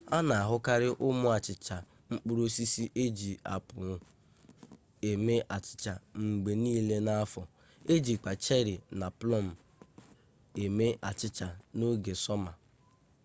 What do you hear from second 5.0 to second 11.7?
eme achịcha mgbe niile n'afọ ejikwa cheri na plọm eme achịcha